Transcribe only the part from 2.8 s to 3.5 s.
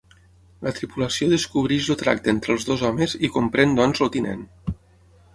homes i